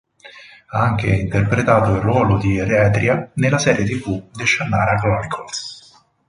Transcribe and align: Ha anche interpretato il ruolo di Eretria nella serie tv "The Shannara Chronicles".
Ha 0.69 0.79
anche 0.79 1.09
interpretato 1.11 1.93
il 1.93 2.01
ruolo 2.01 2.39
di 2.39 2.57
Eretria 2.57 3.29
nella 3.35 3.59
serie 3.59 3.85
tv 3.85 4.31
"The 4.31 4.47
Shannara 4.47 4.97
Chronicles". 4.99 5.91